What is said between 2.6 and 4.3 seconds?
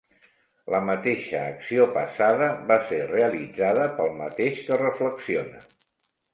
va ser realitzada pel